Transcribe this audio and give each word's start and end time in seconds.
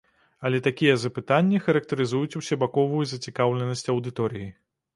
Але 0.47 0.61
такія 0.67 0.95
запытанні 1.01 1.59
характарызуюць 1.67 2.37
усебаковую 2.41 3.05
зацікаўленасць 3.15 3.89
аўдыторыі. 3.97 4.53